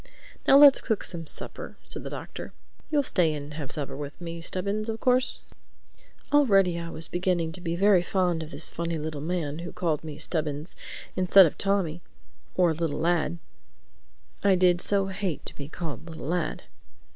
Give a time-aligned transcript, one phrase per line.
[0.47, 4.89] "Now let's cook some supper," said the Doctor.—"You'll stay and have supper with me, Stubbins,
[4.89, 5.41] of course?"
[6.33, 10.03] Already I was beginning to be very fond of this funny little man who called
[10.03, 10.75] me "Stubbins,"
[11.15, 12.01] instead of "Tommy"
[12.55, 13.37] or "little lad"
[14.43, 16.63] (I did so hate to be called "little lad"!)